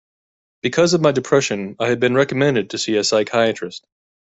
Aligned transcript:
Because 0.63 0.95
of 0.95 1.01
my 1.01 1.11
depression, 1.11 1.75
I 1.79 1.89
have 1.89 1.99
been 1.99 2.15
recommended 2.15 2.71
to 2.71 2.79
see 2.79 2.95
a 2.97 3.03
psychiatrist. 3.03 3.85